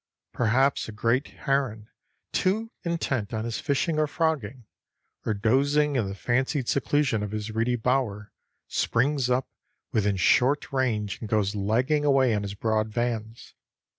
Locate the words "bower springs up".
7.75-9.47